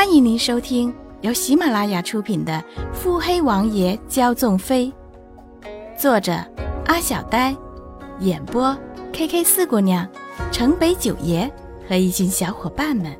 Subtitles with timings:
[0.00, 2.52] 欢迎您收听由喜马拉雅出品的
[2.94, 4.90] 《腹黑王爷骄纵妃》，
[6.00, 6.32] 作者
[6.86, 7.54] 阿小呆，
[8.20, 8.74] 演播
[9.12, 10.08] K K 四姑娘、
[10.50, 11.52] 城北九爷
[11.86, 13.14] 和一群小伙伴们。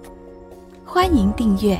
[0.82, 1.78] 欢迎订阅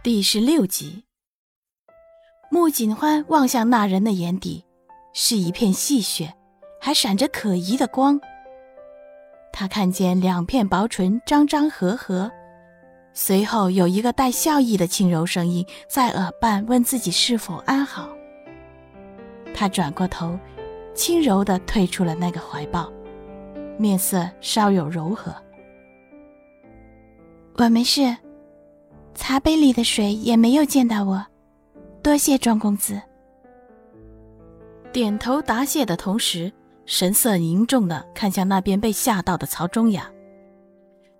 [0.00, 1.02] 第十六集。
[2.52, 4.64] 穆景欢望向那人的眼底。
[5.16, 6.34] 是一片细雪，
[6.80, 8.20] 还闪着可疑的光。
[9.52, 12.30] 他看见两片薄唇张张合合，
[13.12, 18.08] 随后有一个带笑意的轻柔声音在耳畔问自己是否安好。
[19.54, 20.36] 他转过头，
[20.94, 22.92] 轻柔地退出了那个怀抱，
[23.78, 25.32] 面色稍有柔和。
[27.56, 28.16] 我没事，
[29.14, 31.24] 茶杯里的水也没有溅到我，
[32.02, 33.00] 多谢庄公子。
[34.94, 36.52] 点头答谢的同时，
[36.86, 40.08] 神色凝重的看向那边被吓到的曹忠雅。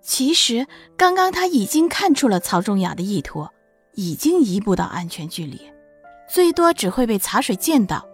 [0.01, 0.65] 其实
[0.97, 3.49] 刚刚他已经看出了曹忠雅的意图，
[3.95, 5.61] 已经移步到安全距离，
[6.29, 8.07] 最多只会被茶水溅到。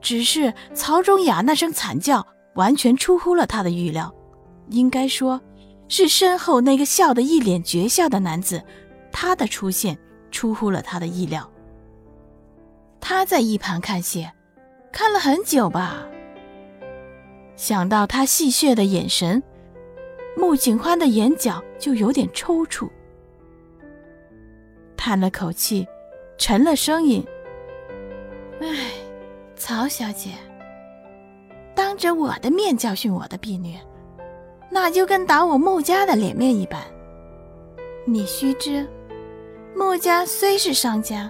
[0.00, 4.12] 只是曹忠雅那声惨叫完全出乎了他的预料，
[4.70, 5.40] 应该说，
[5.86, 8.60] 是身后那个笑得一脸绝笑的男子，
[9.12, 9.96] 他的出现
[10.32, 11.48] 出乎了他的意料。
[12.98, 14.28] 他在一旁看戏。
[14.92, 16.06] 看了很久吧。
[17.56, 19.42] 想到他戏谑的眼神，
[20.36, 22.88] 穆景欢的眼角就有点抽搐，
[24.96, 25.86] 叹了口气，
[26.36, 27.24] 沉了声音
[28.62, 28.92] ：“唉，
[29.56, 30.30] 曹小姐，
[31.74, 33.76] 当着我的面教训我的婢女，
[34.70, 36.80] 那就跟打我穆家的脸面一般。
[38.04, 38.86] 你须知，
[39.74, 41.28] 穆家虽是商家，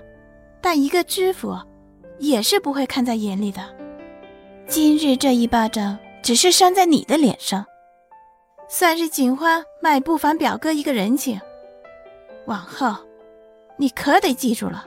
[0.61, 1.57] 但一个知府。”
[2.19, 3.63] 也是不会看在眼里的。
[4.67, 7.65] 今日这一巴掌只是扇在你的脸上，
[8.69, 11.41] 算是景欢卖不凡表哥一个人情。
[12.47, 12.95] 往后，
[13.77, 14.87] 你可得记住了。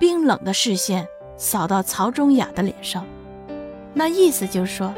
[0.00, 1.06] 冰冷的视线
[1.36, 3.04] 扫到曹忠雅的脸上，
[3.92, 4.94] 那意思就是说，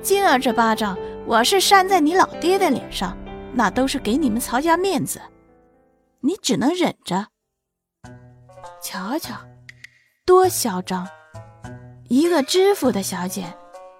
[0.00, 0.96] 今儿这巴掌
[1.26, 3.16] 我是扇在你老爹的脸上，
[3.52, 5.20] 那都是给你们曹家面子，
[6.20, 7.26] 你只能忍着。
[8.80, 9.34] 瞧瞧。
[10.24, 11.08] 多嚣张！
[12.08, 13.52] 一个知府的小姐，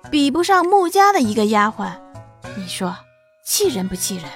[0.08, 1.92] 比不上穆家的一个丫鬟，
[2.56, 2.96] 你说
[3.44, 4.26] 气人不气人？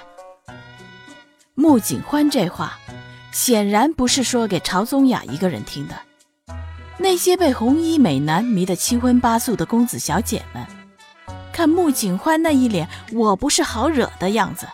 [1.54, 2.76] 穆景欢这话，
[3.30, 5.94] 显然不是说给曹宗雅一个人听的。
[6.98, 10.66] 那些被红衣美男迷得七荤八素的公子小姐们，
[11.52, 14.66] 看穆景欢那一脸“我不是好惹”的样子，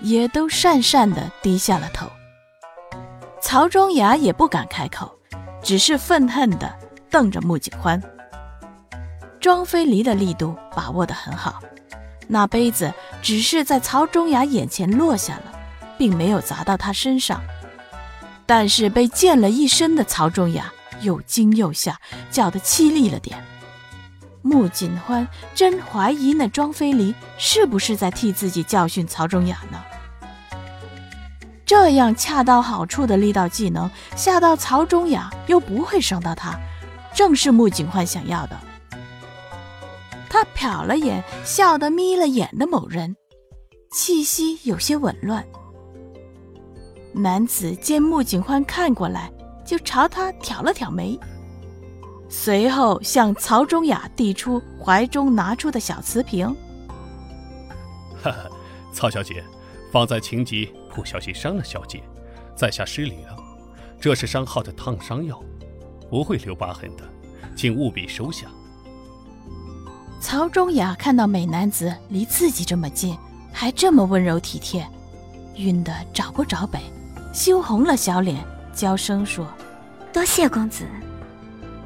[0.00, 2.06] 也都讪讪地低下了头。
[3.42, 5.16] 曹忠雅也不敢开口。
[5.62, 6.72] 只是愤恨地
[7.10, 8.02] 瞪着穆景欢。
[9.40, 11.60] 庄飞离的力度把握得很好，
[12.28, 15.52] 那杯子只是在曹忠雅眼前落下了，
[15.96, 17.40] 并没有砸到他身上。
[18.44, 21.98] 但是被溅了一身的曹忠雅又惊又吓，
[22.30, 23.42] 叫得凄厉了点。
[24.42, 29.82] 穆景欢真怀疑那庄飞离是不是在替自己教训曹忠雅呢？
[31.70, 36.58] 这样恰到好处的力道技能下到曹忠雅又不会伤到他，
[37.14, 38.58] 正是穆景焕想要的。
[40.28, 43.14] 他瞟了眼笑得眯了眼的某人，
[43.92, 45.46] 气息有些紊乱。
[47.12, 49.30] 男子见穆景欢看过来，
[49.64, 51.16] 就朝他挑了挑眉，
[52.28, 56.48] 随后向曹忠雅递出怀中拿出的小瓷瓶。
[58.20, 58.50] 哈哈，
[58.92, 59.44] 曹小姐。
[59.90, 62.02] 放在情急，不小心伤了小姐，
[62.54, 63.36] 在下失礼了。
[64.00, 65.42] 这是伤号的烫伤药，
[66.08, 67.04] 不会留疤痕的，
[67.56, 68.46] 请务必收下。
[70.20, 73.16] 曹忠雅看到美男子离自己这么近，
[73.52, 74.86] 还这么温柔体贴，
[75.56, 76.78] 晕得找不着北，
[77.32, 79.46] 羞红了小脸，娇声说
[80.12, 80.84] ：“多谢公子。”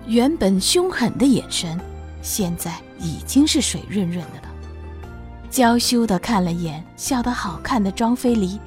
[0.07, 1.81] 原本凶狠的眼神，
[2.21, 4.54] 现在已经是水润润的了。
[5.55, 8.59] 娇羞的看了眼笑得好看的庄飞离，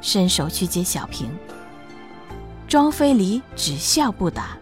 [0.00, 1.30] 伸手去接小瓶。
[2.66, 4.56] 庄飞离只笑不答。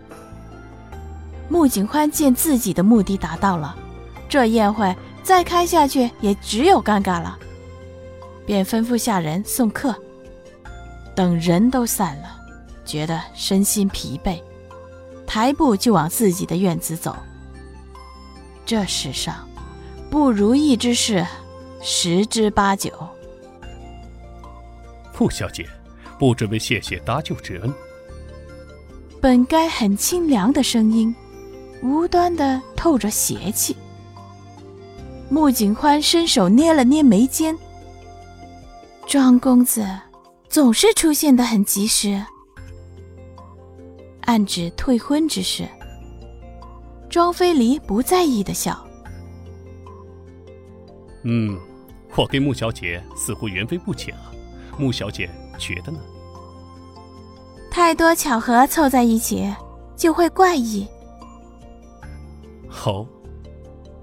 [1.49, 3.77] 穆景欢见自己的目的达到了，
[4.29, 7.39] 这宴会再开下去也只有尴尬了，
[8.45, 9.95] 便吩咐下人送客。
[11.15, 12.37] 等人都散了，
[12.85, 14.43] 觉得身心疲惫，
[15.25, 17.15] 抬步就往自己的院子走。
[18.67, 19.49] 这世上
[20.11, 21.25] 不如意之事。
[21.83, 22.93] 十之八九。
[25.13, 25.67] 傅小姐，
[26.19, 27.73] 不准备谢谢搭救之恩。
[29.21, 31.15] 本该很清凉的声音，
[31.83, 33.77] 无端的透着邪气。
[35.29, 37.57] 穆景欢伸手捏了捏眉间，
[39.07, 39.87] 庄公子
[40.49, 42.23] 总是出现的很及时，
[44.23, 45.67] 暗指退婚之事。
[47.09, 48.87] 庄飞离不在意的笑
[51.25, 51.59] ：“嗯，
[52.21, 54.29] 我跟穆小姐似乎缘分不浅啊，
[54.77, 55.99] 穆小姐觉得呢？”
[57.73, 59.51] 太多巧合凑在一起，
[59.97, 60.87] 就会怪异。
[62.69, 63.07] 好，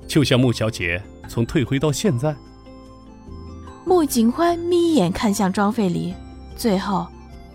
[0.08, 1.00] 就像穆小姐
[1.30, 2.36] 从退婚到现在。
[3.86, 6.12] 穆景欢眯眼看向庄费离，
[6.56, 7.06] 最后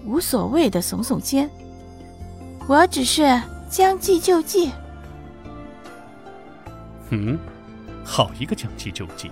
[0.07, 1.51] 无所谓的耸耸肩
[2.69, 4.71] ：“我只是将计就计。”
[7.11, 7.37] 嗯，
[8.05, 9.29] 好一个将计就计！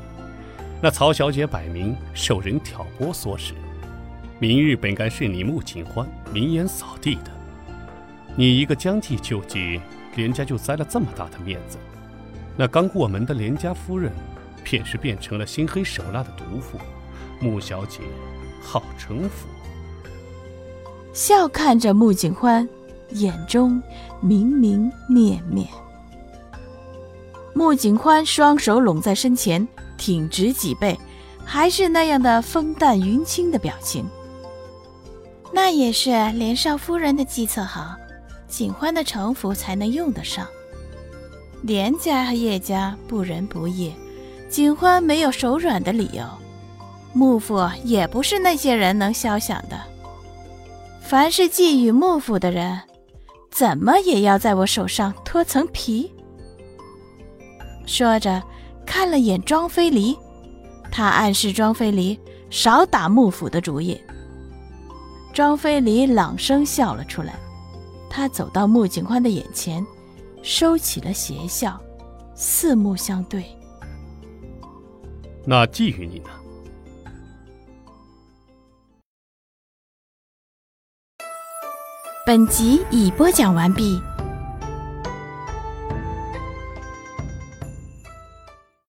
[0.83, 3.53] 那曹小姐摆明受人挑拨唆使，
[4.39, 7.31] 明日本该是你穆景欢明言扫地的，
[8.35, 9.81] 你一个将计就计，
[10.17, 11.77] 连家就栽了这么大的面子。
[12.57, 14.11] 那刚过门的连家夫人，
[14.65, 16.79] 便是变成了心黑手辣的毒妇。
[17.41, 18.01] 穆小姐，
[18.63, 19.47] 好城府！
[21.13, 22.69] 笑看着穆景欢，
[23.11, 23.83] 眼中
[24.21, 25.67] 明明灭灭。
[27.55, 29.67] 穆景欢双手拢在身前，
[30.01, 30.99] 挺直脊背，
[31.45, 34.09] 还是那样的风淡云轻的表情。
[35.53, 37.95] 那也是连少夫人的计策好，
[38.49, 40.47] 景欢的城府才能用得上。
[41.63, 43.93] 连家和叶家不仁不义，
[44.49, 46.25] 景欢没有手软的理由。
[47.13, 49.79] 幕府也不是那些人能消想的。
[51.03, 52.81] 凡是觊觎幕府的人，
[53.51, 56.11] 怎么也要在我手上脱层皮。
[57.85, 58.41] 说着，
[58.85, 60.17] 看了眼庄飞离，
[60.91, 62.19] 他暗示庄飞离
[62.51, 64.01] 少打幕府的主意。
[65.33, 67.39] 庄飞离朗声笑了出来，
[68.11, 69.87] 他走到穆景欢的眼前，
[70.43, 71.81] 收起了邪笑，
[72.35, 73.45] 四目相对。
[75.45, 76.31] 那觊觎你呢？
[82.27, 84.01] 本集已播讲完毕。